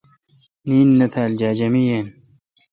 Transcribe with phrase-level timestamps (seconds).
[0.67, 2.07] نین نہ تھال جاجمے یین۔